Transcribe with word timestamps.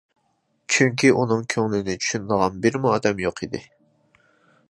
چۈنكى 0.75 1.11
ئۇنىڭ 1.17 1.43
كۆڭلىنى 1.55 1.97
چۈشىنىدىغان 2.05 2.57
بىرمۇ 2.65 2.93
ئادەم 2.95 3.21
يوق 3.27 3.45
ئىدى. 3.47 3.65